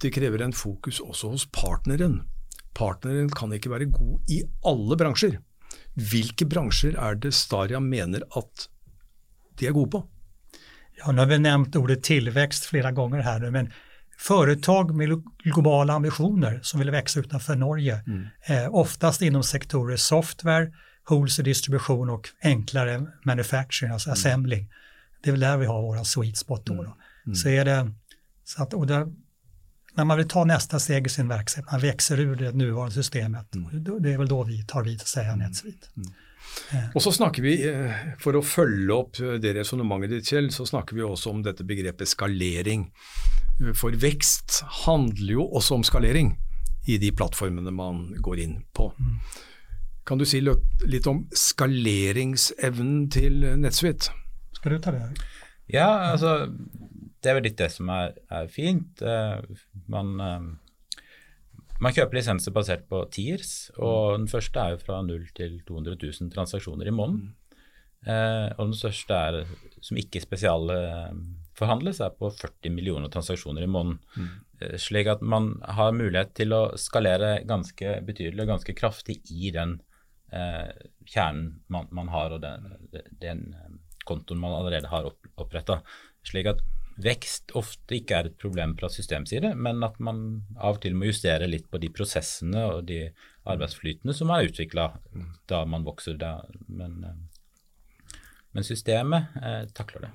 Det 0.04 0.12
krever 0.12 0.44
en 0.44 0.56
fokus 0.58 1.00
også 1.00 1.32
hos 1.32 1.48
partneren. 1.56 2.24
Partneren 2.76 3.30
kan 3.32 3.54
ikke 3.56 3.72
være 3.72 3.92
god 3.94 4.34
i 4.34 4.42
alle 4.68 5.00
bransjer. 5.00 5.38
Hvilke 5.96 6.50
bransjer 6.50 6.98
er 7.00 7.16
det 7.22 7.32
Staria 7.38 7.80
mener 7.80 8.26
at 8.36 8.68
de 9.58 9.68
är 9.68 9.72
gode 9.72 9.92
på. 9.92 10.06
Ja, 10.98 11.12
nu 11.12 11.20
har 11.20 11.26
vi 11.26 11.40
nämnt 11.40 11.76
ordet 11.76 12.04
tillväxt 12.04 12.66
flera 12.66 12.92
gånger 12.92 13.20
här 13.20 13.40
nu, 13.40 13.52
men 13.52 13.72
företag 14.18 14.96
med 14.96 15.24
globala 15.44 15.94
ambitioner 15.94 16.60
som 16.64 16.80
vill 16.80 16.92
växa 16.92 17.20
utanför 17.20 17.56
Norge, 17.56 18.04
mm. 18.08 18.28
eh, 18.48 18.76
oftast 18.76 19.22
inom 19.22 19.44
sektorer 19.44 19.98
software, 19.98 20.72
wholesale 21.10 21.46
distribution 21.50 22.10
och 22.10 22.30
enklare 22.44 23.06
manufacturing, 23.26 23.94
alltså 23.94 24.10
Mm. 24.10 24.14
assembling. 24.14 24.70
Det 25.24 25.30
är 25.30 25.32
väl 25.32 25.40
där 25.40 25.58
vi 25.58 25.66
har 25.66 25.82
våra 25.82 26.04
sweet 26.04 26.38
spot 26.38 26.66
då. 26.66 26.74
då. 26.74 26.96
Mm. 27.26 27.36
Så 27.36 27.50
är 27.50 27.66
det, 27.66 27.92
så 28.44 28.64
att, 28.64 28.74
och 28.74 28.88
där, 28.88 29.08
när 29.96 30.06
man 30.06 30.18
vill 30.18 30.28
ta 30.28 30.44
nästa 30.44 30.80
steg 30.80 31.06
i 31.06 31.10
sin 31.10 31.28
verksamhet, 31.28 31.72
man 31.72 31.82
växer 31.82 32.20
ur 32.20 32.36
det 32.36 32.52
nuvarande 32.52 32.94
systemet, 32.94 33.56
Mm. 33.56 34.02
det 34.04 34.14
är 34.14 34.18
väl 34.18 34.28
då 34.28 34.44
vi 34.44 34.64
tar 34.66 34.84
vid 34.84 35.02
och 35.02 35.08
säger 35.08 35.36
NetSuite. 35.36 35.88
Og 36.94 37.02
så 37.02 37.14
snakker 37.14 37.44
vi, 37.46 37.56
eh, 37.68 37.94
For 38.22 38.38
å 38.38 38.44
følge 38.46 38.96
opp 38.96 39.20
eh, 39.22 39.38
det 39.42 39.56
resonnementet 39.58 40.16
ditt, 40.16 40.30
Kjell, 40.30 40.50
så 40.54 40.66
snakker 40.68 40.98
vi 40.98 41.06
også 41.06 41.34
om 41.34 41.44
dette 41.46 41.66
begrepet 41.68 42.10
skalering. 42.10 42.90
For 43.78 43.96
vekst 44.00 44.64
handler 44.86 45.36
jo 45.36 45.48
også 45.60 45.78
om 45.78 45.86
skalering 45.86 46.34
i 46.90 46.98
de 47.00 47.12
plattformene 47.16 47.72
man 47.72 48.08
går 48.24 48.42
inn 48.44 48.56
på. 48.76 48.90
Kan 50.04 50.20
du 50.20 50.26
si 50.28 50.42
litt 50.44 51.08
om 51.08 51.24
skaleringsevnen 51.38 53.08
til 53.14 53.46
eh, 53.48 53.60
NetSuite? 53.60 54.12
Skal 54.58 54.76
du 54.76 54.84
ta 54.84 54.96
det? 54.96 55.06
Ja, 55.72 56.12
altså 56.12 56.50
det 57.24 57.32
er 57.32 57.38
vel 57.38 57.48
litt 57.48 57.62
det 57.62 57.70
som 57.72 57.88
er, 57.94 58.18
er 58.34 58.50
fint. 58.52 59.00
Man, 59.88 60.10
man 61.82 61.96
kjøper 61.96 62.20
lisenser 62.20 62.54
basert 62.56 62.86
på 62.90 63.02
tiers, 63.14 63.72
og 63.78 64.20
den 64.20 64.28
første 64.32 64.60
er 64.62 64.76
jo 64.76 64.84
fra 64.84 65.02
0 65.06 65.24
til 65.38 65.58
200 65.68 65.98
000 65.98 66.34
transaksjoner 66.34 66.90
i 66.90 66.96
måneden. 66.96 67.32
Eh, 68.04 68.50
og 68.58 68.70
den 68.70 68.76
største 68.78 69.16
er, 69.16 69.54
som 69.84 70.00
ikke 70.00 70.22
spesialforhandles, 70.24 72.02
er 72.04 72.18
på 72.20 72.30
40 72.36 72.74
millioner 72.76 73.12
transaksjoner 73.14 73.66
i 73.66 73.72
måneden. 73.72 74.02
Mm. 74.18 74.34
slik 74.80 75.10
at 75.12 75.22
man 75.22 75.58
har 75.76 75.92
mulighet 75.92 76.30
til 76.38 76.54
å 76.56 76.62
skalere 76.80 77.42
ganske 77.44 77.98
betydelig 78.08 78.46
og 78.46 78.52
ganske 78.54 78.76
kraftig 78.78 79.18
i 79.34 79.50
den 79.52 79.74
eh, 80.32 80.70
kjernen 81.10 81.58
man, 81.68 81.90
man 81.92 82.12
har, 82.14 82.38
og 82.38 82.44
den, 82.46 82.70
den 83.20 83.44
eh, 83.58 83.74
kontoen 84.08 84.40
man 84.40 84.56
allerede 84.56 84.92
har 84.92 85.10
opp, 85.10 85.28
oppretta. 85.36 85.82
Slik 86.24 86.48
at 86.54 86.64
vekst 87.02 87.52
ofte 87.58 87.98
ikke 87.98 88.18
er 88.20 88.30
et 88.30 88.38
problem 88.42 88.76
fra 88.78 88.90
systemside, 88.92 89.54
men 89.56 89.84
at 89.84 90.00
man 90.04 90.44
av 90.58 90.78
og 90.78 90.82
til 90.84 90.96
må 90.98 91.10
justere 91.10 91.48
litt 91.50 91.70
på 91.72 91.80
de 91.82 91.90
prosessene 91.94 92.66
og 92.70 92.86
de 92.90 93.08
arbeidsflytene 93.50 94.14
som 94.16 94.32
er 94.32 94.50
utvikla 94.50 94.90
da 95.50 95.64
man 95.66 95.86
vokser. 95.88 96.18
Da. 96.22 96.36
Men, 96.68 97.00
eh, 97.04 98.20
men 98.54 98.68
systemet 98.68 99.34
eh, 99.42 99.64
takler 99.74 100.08
det. 100.08 100.12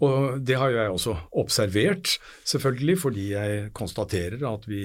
Og 0.00 0.40
det 0.42 0.56
har 0.58 0.72
jo 0.72 0.78
jeg 0.80 0.90
også 0.90 1.14
observert, 1.38 2.16
selvfølgelig, 2.48 2.98
fordi 2.98 3.26
jeg 3.34 3.72
konstaterer 3.76 4.40
at 4.48 4.64
vi 4.66 4.82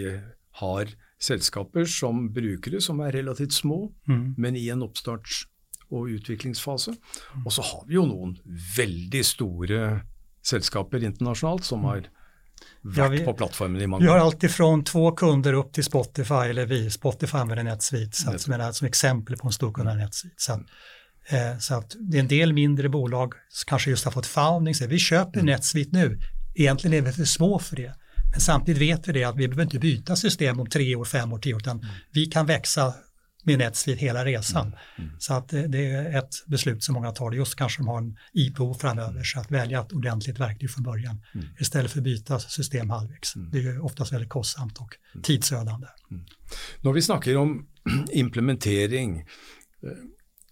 har 0.59 0.91
selskaper 1.23 1.87
som 1.89 2.27
brukere 2.35 2.81
som 2.83 2.99
er 2.99 3.15
relativt 3.15 3.53
små, 3.55 3.93
Mm. 4.07 4.35
men 4.37 4.55
i 4.55 4.69
en 4.69 4.83
oppstarts- 4.83 5.45
og 5.89 6.09
utviklingsfase. 6.09 6.95
Og 7.45 7.51
så 7.51 7.61
har 7.61 7.85
vi 7.87 7.95
jo 7.95 8.05
noen 8.05 8.35
veldig 8.77 9.23
store 9.25 10.03
selskaper 10.45 11.03
internasjonalt 11.03 11.63
som 11.63 11.83
har 11.83 11.95
vært 12.83 12.97
Ja, 12.97 13.07
vi- 13.07 13.25
på 13.25 13.33
plattformen 13.33 13.81
i 13.81 13.87
mange 13.87 14.03
år. 14.03 14.07
Vi 14.07 14.11
har 14.19 14.25
alt 14.25 14.39
fra 14.39 14.45
ifrån 14.47 14.83
två 14.83 15.11
kunder 15.11 15.53
upp 15.53 15.73
till 15.73 15.83
Spotify, 15.83 16.33
eller 16.33 16.65
vi, 16.65 16.89
Spotify 16.89 17.37
använder 17.37 17.63
NetSuite, 17.63 18.17
så 18.17 18.31
att, 18.31 18.41
som, 18.41 18.69
som 18.73 18.87
exempel 18.87 19.37
på 19.37 19.47
en 19.47 19.53
stor 19.53 19.73
kund 19.73 19.89
av 19.89 19.97
NetSuite. 19.97 20.35
Så, 20.37 20.53
eh, 21.35 21.57
så 21.59 21.75
att 21.75 21.95
det 21.99 22.17
är 22.17 22.19
en 22.19 22.27
del 22.27 22.53
mindre 22.53 22.89
bolag 22.89 23.33
som 23.49 23.69
kanske 23.69 23.89
just 23.89 24.05
har 24.05 24.11
fått 24.11 24.25
founding, 24.25 24.75
så 24.75 24.87
vi 24.87 24.99
köper 24.99 25.41
NetSuite 25.41 25.89
nu, 25.97 26.19
egentligen 26.55 26.97
är 26.97 27.01
vi 27.01 27.13
för 27.13 27.25
små 27.25 27.59
för 27.59 27.75
det. 27.75 27.93
Men 28.31 28.39
samtidigt 28.39 28.81
vet 28.81 29.07
vi 29.07 29.11
det 29.13 29.23
att 29.23 29.35
vi 29.35 29.47
behöver 29.47 29.63
inte 29.63 29.79
byta 29.79 30.15
system 30.15 30.59
om 30.59 30.69
tre 30.69 30.95
år, 30.95 31.05
fem 31.05 31.33
år, 31.33 31.39
tio 31.39 31.53
år, 31.53 31.59
utan 31.59 31.85
vi 32.11 32.25
kan 32.25 32.45
växa 32.45 32.93
med 33.43 33.59
NetSuite 33.59 34.01
hela 34.01 34.25
resan. 34.25 34.75
Så 35.19 35.33
att 35.33 35.49
det 35.49 35.91
är 35.91 36.17
ett 36.17 36.45
beslut 36.47 36.83
som 36.83 36.93
många 36.93 37.11
tar, 37.11 37.31
just 37.31 37.55
kanske 37.55 37.81
de 37.81 37.87
har 37.87 37.97
en 37.97 38.17
IPO 38.33 38.73
framöver, 38.73 39.23
så 39.23 39.39
att 39.39 39.51
välja 39.51 39.81
ett 39.81 39.93
ordentligt 39.93 40.39
verktyg 40.39 40.71
från 40.71 40.83
början 40.83 41.21
istället 41.59 41.91
för 41.91 41.99
att 41.99 42.03
byta 42.03 42.39
system 42.39 42.89
halvvägs. 42.89 43.33
Det 43.51 43.59
är 43.59 43.85
oftast 43.85 44.13
väldigt 44.13 44.29
kostsamt 44.29 44.77
och 44.77 44.97
tidsödande. 45.23 45.87
Når 46.81 46.93
vi 46.93 47.01
snakker 47.01 47.37
om 47.37 47.67
implementering 48.11 49.19
eh, 49.19 49.25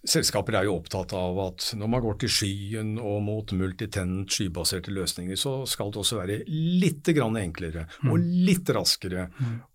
Selskaper 0.02 0.56
er 0.58 0.66
jo 0.66 0.80
opptatt 0.80 1.12
av 1.14 1.36
at 1.44 1.68
når 1.78 1.90
man 1.92 2.02
går 2.02 2.16
til 2.18 2.30
skyen 2.34 2.96
og 2.98 3.20
mot 3.22 3.52
multitenant 3.54 4.34
skybaserte 4.34 4.90
løsninger, 4.90 5.38
så 5.38 5.60
skal 5.62 5.92
det 5.94 6.00
også 6.00 6.18
være 6.18 6.38
litt 6.50 7.06
enklere 7.06 7.84
og 8.10 8.18
litt 8.18 8.66
raskere 8.74 9.28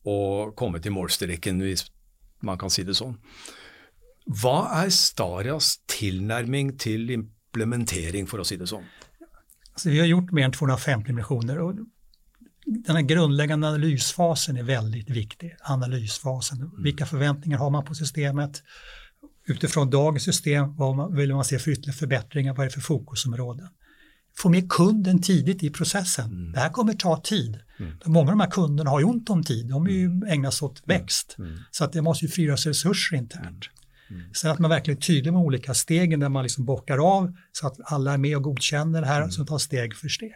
å 0.03 0.51
komme 0.51 0.81
til 0.83 0.91
målstreken, 0.91 1.63
hvis 1.63 1.85
man 2.45 2.59
kan 2.61 2.73
si 2.73 2.85
det 2.87 2.97
sånn. 2.97 3.15
Hva 4.27 4.83
er 4.83 4.91
Starias 4.91 5.77
tilnærming 5.87 6.75
til 6.81 7.09
implementering, 7.15 8.27
for 8.27 8.43
å 8.43 8.47
si 8.47 8.57
det 8.59 8.67
sånn? 8.69 8.85
Altså, 9.73 9.91
vi 9.93 10.01
har 10.01 10.09
gjort 10.09 10.33
mer 10.35 10.49
enn 10.49 10.57
250 10.57 11.15
misjoner. 11.15 11.61
og 11.63 11.85
denne 12.67 13.01
grunnleggende 13.07 13.69
analysfasen 13.71 14.57
er 14.59 14.67
veldig 14.67 15.05
viktig. 15.07 15.53
Analysfasen, 15.71 16.65
vilka 16.83 17.05
forventninger 17.07 17.57
har 17.57 17.69
man 17.71 17.85
på 17.87 17.95
systemet? 17.95 18.59
Utifrån 19.47 19.89
dagens 19.89 20.27
system, 20.27 20.73
hva 20.75 20.89
man, 20.95 21.13
vill 21.15 21.31
man 21.31 21.47
se 21.47 21.59
for 21.59 21.71
ytterligere 21.71 22.01
forbedringer? 22.01 22.53
Hva 22.53 22.65
er 22.65 22.71
det 22.71 22.75
for 22.81 22.89
fokusområden? 22.89 23.69
Få 24.37 24.49
med 24.49 24.69
kunden 24.71 25.21
tidigt 25.21 25.63
i 25.63 25.69
processen. 25.69 26.51
Det 26.51 26.59
här 26.59 26.69
kommer 26.69 26.93
ta 26.93 27.21
tid. 27.21 27.59
Många 28.05 28.31
av 28.31 28.37
de 28.37 28.39
här 28.39 28.49
kunderna 28.51 28.89
har 28.89 28.99
ju 28.99 29.05
ont 29.05 29.29
om 29.29 29.43
tid. 29.43 29.67
De 29.67 29.87
är 29.87 29.91
ju 29.91 30.21
ägnar 30.27 30.51
sig 30.51 30.65
åt 30.65 30.81
växt. 30.85 31.35
Så 31.71 31.83
att 31.83 31.93
det 31.93 32.01
måste 32.01 32.25
ju 32.25 32.31
frigöras 32.31 32.65
resurser 32.65 33.17
internt. 33.17 33.65
Sen 34.35 34.51
att 34.51 34.59
man 34.59 34.69
verkligen 34.69 34.97
är 34.97 35.01
tydlig 35.01 35.33
med 35.33 35.41
olika 35.41 35.73
stegen 35.73 36.19
där 36.19 36.29
man 36.29 36.43
liksom 36.43 36.65
bockar 36.65 36.97
av 37.17 37.33
så 37.51 37.67
att 37.67 37.77
alla 37.83 38.13
är 38.13 38.17
med 38.17 38.37
och 38.37 38.43
godkänner 38.43 39.01
det 39.01 39.07
här 39.07 39.23
och 39.23 39.33
så 39.33 39.45
tar 39.45 39.57
steg 39.57 39.95
för 39.95 40.09
steg. 40.09 40.35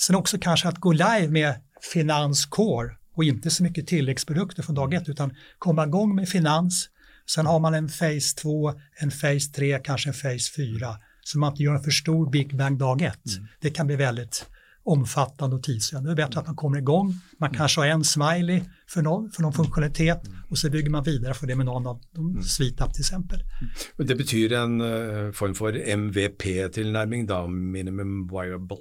Sen 0.00 0.16
också 0.16 0.38
kanske 0.38 0.68
att 0.68 0.78
gå 0.78 0.92
live 0.92 1.28
med 1.28 1.54
finanskår 1.92 2.98
och 3.14 3.24
inte 3.24 3.50
så 3.50 3.62
mycket 3.62 3.86
tilläggsprodukter 3.86 4.62
från 4.62 4.74
dag 4.74 4.94
ett 4.94 5.08
utan 5.08 5.34
komma 5.58 5.86
igång 5.86 6.14
med 6.14 6.28
finans. 6.28 6.88
Sen 7.30 7.46
har 7.46 7.60
man 7.60 7.74
en 7.74 7.88
phase 7.88 8.36
2, 8.36 8.72
en 8.96 9.10
phase 9.10 9.52
3, 9.54 9.78
kanske 9.84 10.10
en 10.10 10.14
phase 10.14 10.52
4. 10.56 10.96
Så 11.24 11.38
man 11.38 11.52
inte 11.52 11.62
gör 11.62 11.74
en 11.74 11.82
för 11.82 11.90
stor 11.90 12.30
big 12.30 12.56
bang 12.56 12.78
dag 12.78 13.02
ett. 13.02 13.20
Det 13.60 13.70
kan 13.70 13.86
bli 13.86 13.96
väldigt 13.96 14.46
omfattande 14.84 15.56
och 15.56 15.62
tidsödande. 15.62 16.08
Det 16.10 16.22
är 16.22 16.26
bättre 16.26 16.40
att 16.40 16.46
man 16.46 16.56
kommer 16.56 16.78
igång. 16.78 17.14
Man 17.40 17.50
kanske 17.50 17.80
har 17.80 17.86
en 17.86 18.04
smiley 18.04 18.62
för 18.88 19.02
någon, 19.02 19.30
för 19.30 19.42
någon 19.42 19.52
funktionalitet 19.52 20.20
och 20.48 20.58
så 20.58 20.70
bygger 20.70 20.90
man 20.90 21.04
vidare 21.04 21.34
för 21.34 21.46
det 21.46 21.54
med 21.56 21.66
någon 21.66 21.86
av 21.86 22.00
de 22.14 22.42
SweetUp 22.42 22.92
till 22.92 23.00
exempel. 23.00 23.38
Det 23.96 24.14
betyr 24.14 24.52
en 24.52 24.80
uh, 24.80 25.32
form 25.32 25.54
for 25.54 25.76
MVP-tilnærming, 25.76 27.26
da, 27.26 27.46
minimum 27.46 28.28
viable 28.28 28.76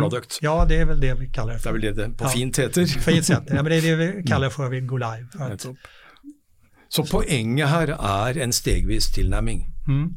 product. 0.00 0.38
Ja, 0.42 0.64
det 0.68 0.76
är 0.76 0.84
väl 0.84 1.00
det 1.00 1.14
vi 1.14 1.28
kallar 1.28 1.52
det 1.52 1.58
Det 1.58 1.62
för. 1.62 1.68
er 1.70 1.72
vel 1.72 1.80
det 1.82 1.92
det 1.92 2.08
på 2.18 2.24
Ja. 2.24 2.28
fint 2.28 2.58
heter. 2.58 2.86
Fint 2.86 3.30
heter 3.30 3.54
Ja, 3.54 3.62
men 3.62 3.64
det 3.64 3.76
är 3.76 3.96
det 3.96 4.12
vi 4.12 4.22
kallar 4.22 4.50
för 4.50 4.66
att 4.66 4.72
vi 4.72 4.80
går 4.80 4.98
live. 4.98 5.52
Att, 5.54 5.66
Så 6.88 7.04
poenget 7.04 7.68
her 7.68 7.88
er 8.30 8.38
en 8.38 8.52
stegvis 8.52 9.12
tilnærming. 9.12 9.64
mm. 9.88 10.14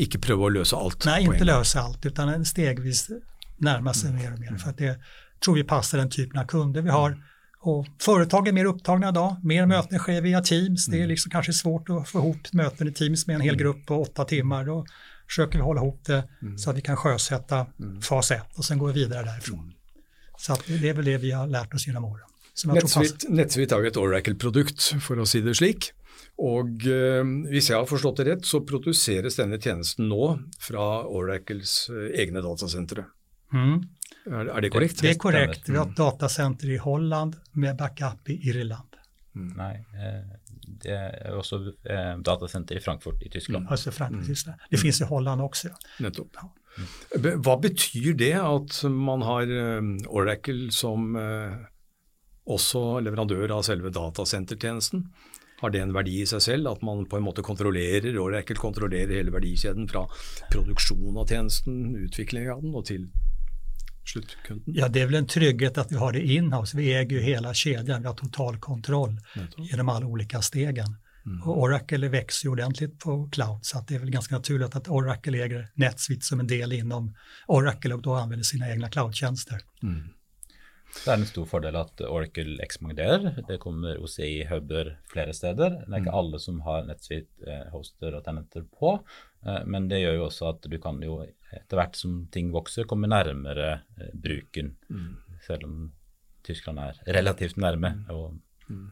Ikke 0.00 0.20
prøve 0.22 0.46
å 0.48 0.52
løse 0.52 0.76
alt 0.76 1.04
Nej, 1.04 1.22
ikke 1.22 1.34
inte 1.34 1.42
alt, 1.42 1.48
gang. 1.48 1.58
lösa 1.58 1.80
allt 1.80 2.06
utan 2.06 2.44
stegvis 2.44 3.10
närma 3.58 3.94
sig 3.94 4.12
mer 4.12 4.32
och 4.32 4.38
mer. 4.38 4.56
För 4.56 4.70
att 4.70 4.78
det 4.78 5.00
tror 5.44 5.54
vi 5.54 5.64
passar 5.64 5.98
den 5.98 6.10
typen 6.10 6.40
av 6.40 6.44
kunder 6.44 6.82
vi 6.82 6.90
har. 6.90 7.16
Och 7.62 7.86
företag 7.98 8.48
är 8.48 8.52
mer 8.52 8.64
upptagna 8.64 9.08
idag, 9.08 9.36
mer 9.42 9.66
möten 9.66 9.98
sker 9.98 10.20
via 10.20 10.40
Teams. 10.40 10.86
Det 10.86 11.02
är 11.02 11.06
liksom 11.06 11.30
kanske 11.30 11.52
svårt 11.52 11.90
att 11.90 12.08
få 12.08 12.18
ihop 12.18 12.52
möten 12.52 12.88
i 12.88 12.92
Teams 12.92 13.26
med 13.26 13.36
en 13.36 13.40
hel 13.42 13.56
grupp 13.56 13.86
på 13.86 14.02
åtta 14.02 14.24
timmar. 14.24 14.64
Då 14.64 14.86
försöker 15.26 15.58
vi 15.58 15.64
hålla 15.64 15.80
ihop 15.80 16.04
det 16.06 16.24
så 16.56 16.70
att 16.70 16.76
vi 16.76 16.80
kan 16.80 16.96
sjösätta 16.96 17.66
fas 18.02 18.30
1 18.30 18.42
och 18.56 18.64
sen 18.64 18.78
går 18.78 18.86
vi 18.92 18.92
vidare 18.92 19.24
därifrån. 19.24 19.72
Så 20.38 20.56
det 20.66 20.88
er 20.88 20.94
vel 20.94 21.04
det 21.04 21.18
vi 21.18 21.30
har 21.30 21.46
lært 21.46 21.74
oss 21.74 21.86
gjennom 21.86 22.04
året. 22.04 22.24
NetSuite, 22.66 23.28
NetSuite 23.28 23.74
er 23.74 23.84
jo 23.84 23.90
et 23.90 23.96
Oracle-produkt, 23.96 24.86
for 25.04 25.20
å 25.20 25.26
si 25.28 25.40
det 25.44 25.54
slik. 25.56 25.92
Og 26.40 26.86
eh, 26.88 27.22
hvis 27.52 27.70
jeg 27.70 27.76
har 27.78 27.88
forstått 27.90 28.20
det 28.22 28.26
rett, 28.30 28.44
så 28.48 28.62
produseres 28.64 29.36
denne 29.36 29.58
tjenesten 29.60 30.08
nå 30.08 30.32
fra 30.60 30.84
Oracles 31.06 31.88
eh, 31.92 32.10
egne 32.22 32.42
datasentre. 32.44 33.06
Mm. 33.52 33.80
Er, 34.30 34.46
er 34.56 34.60
det 34.64 34.70
korrekt? 34.72 35.00
Det 35.02 35.14
er 35.14 35.18
korrekt. 35.20 35.68
Vi 35.68 35.76
har 35.78 35.88
et 35.90 35.96
datacenter 35.98 36.70
i 36.70 36.78
Holland 36.82 37.36
med 37.54 37.76
backup 37.80 38.28
i 38.32 38.38
Irland. 38.50 38.96
Nei, 39.34 39.74
eh, 39.94 40.22
det 40.84 40.94
er 40.96 41.34
også 41.38 41.60
eh, 41.86 42.14
datasenter 42.24 42.78
i 42.78 42.82
Frankfurt 42.84 43.20
i 43.26 43.30
Tyskland. 43.32 43.68
Alltså 43.70 43.92
Frankrike, 43.94 44.26
Tyskland. 44.32 44.64
Det 44.70 44.80
finnes 44.80 45.00
i 45.02 45.08
Holland 45.10 45.42
også. 45.44 45.70
Nettopp. 46.04 46.36
Be- 47.20 47.36
Hva 47.42 47.56
betyr 47.62 48.14
det 48.18 48.32
at 48.38 48.80
man 48.90 49.22
har 49.26 49.50
eh, 49.50 49.90
Oracle 50.08 50.70
som 50.74 51.14
eh, 51.18 51.58
også 52.50 53.00
leverandør 53.04 53.52
av 53.58 53.64
selve 53.66 53.90
datasentertjenesten? 53.94 55.04
Har 55.60 55.70
det 55.70 55.82
en 55.84 55.92
verdi 55.92 56.20
i 56.22 56.28
seg 56.28 56.42
selv, 56.42 56.70
at 56.70 56.84
man 56.86 57.04
på 57.08 57.18
en 57.18 57.26
måte 57.26 57.44
kontrollerer, 57.44 58.16
Oracle 58.20 58.56
kontrollerer 58.56 59.18
hele 59.18 59.34
verdikjeden 59.34 59.88
fra 59.90 60.06
produksjon 60.52 61.18
av 61.20 61.28
tjenesten, 61.28 61.82
utvikling 62.06 62.48
av 62.48 62.62
den, 62.64 62.72
og 62.74 62.86
til 62.88 63.10
sluttkunden? 64.08 64.74
Ja, 64.76 64.88
det 64.88 65.02
er 65.02 65.10
vel 65.10 65.20
en 65.20 65.28
trygghet 65.28 65.78
at 65.78 65.92
vi 65.92 66.00
har 66.00 66.16
det 66.16 66.24
inhouse. 66.24 66.76
Vi 66.76 66.88
eier 66.94 67.12
jo 67.12 67.20
hele 67.24 67.52
kjeden. 67.54 68.02
vi 68.02 68.08
har 68.08 68.16
total 68.16 68.58
kontroll 68.58 69.18
gjennom 69.56 69.88
alle 69.88 70.08
ulike 70.08 70.42
stegen. 70.42 70.96
Mm. 71.26 71.42
Og 71.42 71.58
Oracle 71.66 72.08
växer 72.08 72.46
ju 72.46 72.52
ordentligt 72.52 72.98
på 72.98 73.28
cloud 73.32 73.58
så 73.62 73.82
det 73.88 73.94
er 73.94 74.00
vel 74.00 74.10
ganske 74.10 74.34
naturlig 74.34 74.70
at 74.72 74.88
Oracle 74.88 75.42
äger 75.44 75.68
NetSuite 75.74 76.24
som 76.24 76.40
en 76.40 76.46
del 76.46 76.72
inom 76.72 77.10
Oracle 77.46 77.94
og 77.94 78.02
da 78.02 78.22
använder 78.22 78.64
egne 78.64 78.88
cloud-tjenester. 78.88 79.60
Mm. 79.82 80.08
Det 80.90 81.06
er 81.06 81.16
en 81.20 81.28
stor 81.28 81.46
fordel 81.48 81.76
at 81.78 82.02
Oracle 82.04 82.58
ekspanderer. 82.64 83.42
Det 83.48 83.60
kommer 83.62 84.00
OCI-huber 84.02 84.94
flere 85.10 85.34
steder. 85.36 85.78
Det 85.84 85.88
er 85.88 86.02
ikke 86.02 86.12
mm. 86.12 86.20
alle 86.20 86.40
som 86.42 86.60
har 86.66 86.86
NetSuite-hoster 86.88 88.16
og 88.18 88.24
tenenter 88.26 88.66
på, 88.66 88.96
eh, 89.46 89.62
men 89.70 89.88
det 89.90 90.02
gjør 90.02 90.18
jo 90.18 90.26
også 90.26 90.50
at 90.50 90.66
du 90.66 90.76
kan 90.82 91.00
jo 91.04 91.20
etter 91.50 91.80
hvert 91.80 91.98
som 91.98 92.24
ting 92.34 92.52
vokser, 92.54 92.88
komme 92.90 93.10
nærmere 93.10 93.72
eh, 93.98 94.14
bruken. 94.14 94.74
Mm. 94.90 95.12
Selv 95.46 95.66
om 95.68 95.76
Tyskland 96.46 96.80
er 96.82 96.98
relativt 97.16 97.60
nærme. 97.60 97.94
Mm. 98.06 98.10
Og. 98.16 98.90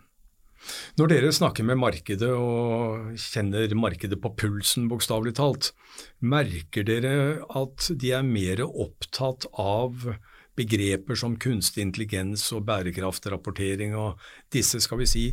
Når 0.98 1.12
dere 1.12 1.34
snakker 1.34 1.66
med 1.66 1.78
markedet 1.78 2.30
og 2.34 3.12
kjenner 3.20 3.74
markedet 3.78 4.18
på 4.22 4.32
pulsen, 4.38 4.88
bokstavelig 4.90 5.36
talt, 5.38 5.70
merker 6.18 6.86
dere 6.86 7.14
at 7.58 7.90
de 7.94 8.12
er 8.16 8.26
mer 8.26 8.64
opptatt 8.66 9.46
av 9.54 10.10
begreper 10.58 11.18
som 11.18 11.38
kunstig 11.40 11.84
intelligens 11.86 12.44
og 12.52 12.66
bærekraftrapportering 12.68 13.96
og 13.96 14.18
disse, 14.52 14.80
skal 14.82 15.02
vi 15.02 15.08
si, 15.08 15.24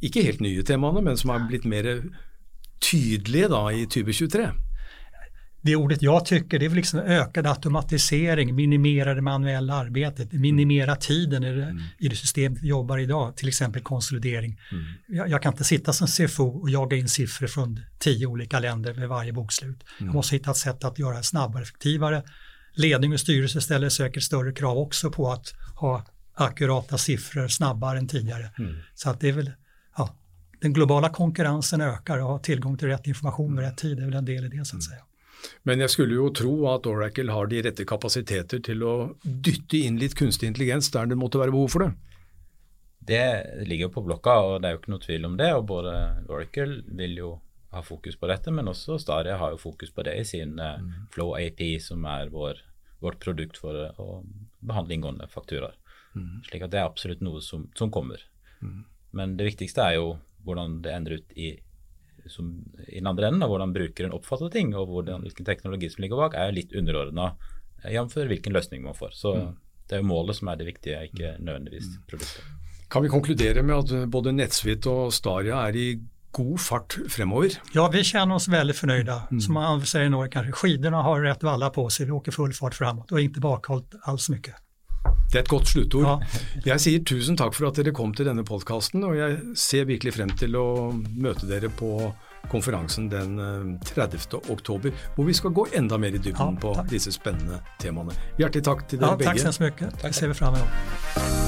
ikke 0.00 0.24
helt 0.24 0.40
nye 0.44 0.64
temaene, 0.66 1.02
men 1.04 1.18
som 1.20 1.34
har 1.34 1.46
blitt 1.50 1.68
mer 1.68 1.90
tydelige 2.80 3.50
da 3.52 3.66
i 3.74 3.84
2023? 3.90 4.48
det 5.62 5.76
ordet 5.76 6.02
jeg 6.02 6.24
tycker 6.24 6.58
det 6.58 6.66
är 6.66 6.70
liksom 6.70 7.00
ökad 7.00 7.46
automatisering, 7.46 8.54
minimera 8.54 9.14
det 9.14 9.22
manuella 9.22 9.74
arbeidet, 9.74 10.32
minimera 10.32 10.96
tiden 10.96 11.44
i 11.44 11.52
det, 11.52 11.64
mm. 11.64 11.82
i 11.98 12.08
det 12.08 12.16
system 12.16 12.54
vi 12.54 12.68
jobbar 12.68 12.98
idag, 12.98 13.36
till 13.36 13.48
exempel 13.48 13.82
konsolidering. 13.82 14.60
Mm. 14.72 14.84
Jeg, 15.08 15.30
jeg 15.30 15.42
kan 15.42 15.52
ikke 15.52 15.64
sitta 15.64 15.92
som 15.92 16.08
CFO 16.08 16.46
og 16.62 16.70
jage 16.70 16.96
inn 16.96 17.12
siffror 17.12 17.52
fra 17.52 17.66
tio 17.98 18.30
olika 18.32 18.60
länder 18.60 18.96
ved 18.96 19.08
varje 19.08 19.32
bokslut. 19.32 19.84
Mm. 19.98 20.06
Jeg 20.06 20.14
måste 20.14 20.36
hitta 20.36 20.50
ett 20.50 20.56
sätt 20.56 20.84
att 20.84 20.98
göra 20.98 21.16
det 21.16 21.24
snabbare, 21.24 21.62
effektivare. 21.62 22.22
Ledning 22.80 23.12
och 23.12 23.20
styrelse 23.20 23.60
ställer 23.60 23.88
säkert 23.88 24.22
större 24.22 24.52
krav 24.52 24.78
också 24.78 25.10
på 25.10 25.30
att 25.30 25.54
ha 25.76 26.04
akkurata 26.34 26.98
siffror 26.98 27.48
snabbare 27.48 27.98
än 27.98 28.08
tidigare. 28.08 28.50
Mm. 28.58 28.76
Så 28.94 29.10
att 29.10 29.20
det 29.20 29.28
är 29.28 29.32
väl, 29.32 29.50
ja, 29.96 30.14
den 30.60 30.72
globala 30.72 31.08
konkurrensen 31.08 31.80
ökar 31.80 32.18
och 32.18 32.28
ha 32.28 32.38
tillgång 32.38 32.78
till 32.78 32.88
rätt 32.88 33.06
information 33.06 33.56
vid 33.56 33.64
rätt 33.64 33.78
tid 33.78 34.00
är 34.00 34.04
väl 34.04 34.14
en 34.14 34.24
del 34.24 34.44
i 34.44 34.48
det 34.48 34.64
så 34.64 34.76
att 34.76 34.82
mm. 34.82 34.82
säga. 34.82 35.04
Men 35.62 35.80
jeg 35.80 35.90
skulle 35.90 36.16
jo 36.18 36.28
tro 36.36 36.54
at 36.68 36.86
Oracle 36.86 37.32
har 37.32 37.48
de 37.50 37.62
rette 37.64 37.86
kapasiteter 37.88 38.62
til 38.64 38.84
å 38.84 38.94
dytte 39.22 39.80
inn 39.80 39.98
litt 40.00 40.16
kunstig 40.18 40.50
intelligens 40.50 40.90
der 40.92 41.08
det 41.10 41.18
måtte 41.20 41.40
være 41.40 41.54
behov 41.54 41.70
for 41.72 41.86
det? 41.86 41.92
Det 43.10 43.66
ligger 43.66 43.88
jo 43.88 43.94
på 43.94 44.04
blokka, 44.04 44.34
og 44.44 44.60
det 44.60 44.68
er 44.68 44.74
jo 44.74 44.80
ikke 44.82 44.92
noe 44.92 45.04
tvil 45.04 45.28
om 45.30 45.38
det. 45.40 45.52
og 45.56 45.64
Både 45.70 45.94
Oracle 46.28 46.82
vil 46.98 47.16
jo 47.18 47.30
ha 47.72 47.82
fokus 47.86 48.18
på 48.20 48.28
dette, 48.30 48.52
men 48.52 48.68
også 48.68 48.98
Staria 49.00 49.38
har 49.40 49.54
jo 49.54 49.62
fokus 49.62 49.92
på 49.94 50.04
det 50.06 50.16
i 50.20 50.26
sin 50.26 50.58
eh, 50.58 50.80
mm. 50.82 51.06
Flow 51.14 51.36
AP, 51.38 51.62
som 51.82 52.04
er 52.10 52.32
vår, 52.32 52.60
vårt 53.00 53.20
produkt 53.22 53.58
for 53.60 53.76
å 54.00 54.20
behandle 54.60 54.96
inngående 54.96 55.28
fakturaer. 55.32 55.76
Mm. 56.14 56.42
Slik 56.48 56.66
at 56.66 56.72
det 56.72 56.80
er 56.80 56.88
absolutt 56.88 57.22
noe 57.24 57.40
som, 57.44 57.68
som 57.78 57.92
kommer. 57.92 58.22
Mm. 58.60 58.84
Men 59.16 59.36
det 59.38 59.48
viktigste 59.48 59.84
er 59.86 59.98
jo 59.98 60.14
hvordan 60.44 60.80
det 60.84 60.94
ender 60.94 61.18
ut 61.20 61.34
i 61.36 61.50
som, 62.28 62.50
i 62.86 62.98
den 62.98 63.08
andre 63.08 63.30
enden, 63.30 63.42
og 63.46 63.54
hvordan 63.54 63.72
brukeren 63.74 64.14
oppfatter 64.14 64.50
ting, 64.52 64.74
og 64.76 64.90
hvordan, 64.92 65.24
hvilken 65.24 65.46
teknologi 65.46 65.88
som 65.90 66.04
ligger 66.04 66.20
bak, 66.20 66.36
er 66.36 66.54
litt 66.54 66.74
underordna 66.76 67.32
eh, 67.82 67.94
jf. 67.94 68.16
hvilken 68.28 68.54
løsning 68.54 68.84
man 68.84 68.96
får. 68.96 69.14
Så 69.16 69.34
mm. 69.36 69.52
det 69.88 69.96
er 69.96 70.02
jo 70.02 70.10
målet 70.10 70.38
som 70.38 70.50
er 70.52 70.60
det 70.60 70.68
viktige, 70.68 71.00
ikke 71.08 71.34
nødvendigvis 71.40 71.88
mm. 71.94 72.02
produktet. 72.10 72.50
Kan 72.90 73.06
vi 73.06 73.12
konkludere 73.12 73.62
med 73.62 73.76
at 73.78 74.10
både 74.10 74.34
NetSuite 74.34 74.90
og 74.90 75.14
Staria 75.14 75.62
er 75.68 75.78
i 75.78 75.88
god 76.32 76.60
fart 76.60 76.96
fremover? 77.10 77.58
Ja, 77.74 77.88
vi 77.92 78.04
kjenner 78.06 78.38
oss 78.38 78.48
veldig 78.50 78.76
fornøyde. 78.76 79.20
Mm. 79.30 79.40
Som 79.44 79.58
man 79.58 79.84
sier 79.86 80.08
i 80.08 80.12
Norge, 80.12 80.46
skidene 80.56 81.04
har 81.06 81.22
rett 81.26 81.46
valla 81.46 81.70
på 81.74 81.88
seg, 81.90 82.10
vi 82.10 82.16
åker 82.18 82.34
full 82.34 82.54
fart 82.56 82.78
fremover 82.78 83.16
og 83.16 83.28
ikke 83.28 83.44
bakholdt 83.44 84.00
alls 84.10 84.30
mye. 84.32 84.56
Det 85.30 85.38
er 85.38 85.44
et 85.44 85.48
godt 85.48 85.70
sluttord. 85.70 86.06
Ja. 86.06 86.40
Jeg 86.72 86.82
sier 86.82 87.04
tusen 87.06 87.38
takk 87.38 87.54
for 87.54 87.70
at 87.70 87.78
dere 87.78 87.92
kom 87.94 88.12
til 88.16 88.26
denne 88.26 88.42
podkasten, 88.46 89.04
og 89.06 89.14
jeg 89.16 89.38
ser 89.58 89.86
virkelig 89.88 90.16
frem 90.18 90.32
til 90.36 90.58
å 90.58 90.66
møte 90.92 91.46
dere 91.48 91.70
på 91.70 92.10
konferansen 92.50 93.06
den 93.12 93.36
30. 93.86 94.18
Eh, 94.18 94.50
oktober, 94.50 94.96
hvor 95.14 95.28
vi 95.28 95.36
skal 95.36 95.54
gå 95.54 95.68
enda 95.78 96.00
mer 96.02 96.16
i 96.16 96.22
dybden 96.22 96.56
ja, 96.56 96.62
på 96.64 96.74
disse 96.90 97.14
spennende 97.14 97.60
temaene. 97.78 98.16
Hjertelig 98.40 98.66
takk 98.72 98.88
til 98.90 99.04
dere 99.04 99.14
ja, 99.14 99.22
begge. 99.22 99.46
Takk 99.46 99.54
så 99.54 99.68
mye. 99.68 99.94
Det 100.02 100.16
ser 100.18 100.34
vi 100.34 100.40
fram 100.42 100.58
til. 100.58 101.39